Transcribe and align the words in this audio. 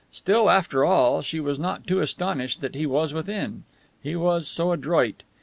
Still, 0.11 0.49
after 0.49 0.83
all, 0.83 1.21
she 1.21 1.39
was 1.39 1.59
not 1.59 1.85
too 1.85 1.99
astonished 1.99 2.61
that 2.61 2.73
he 2.73 2.87
was 2.87 3.13
within. 3.13 3.65
He 4.01 4.15
was 4.15 4.47
so 4.47 4.71
adroit! 4.71 5.21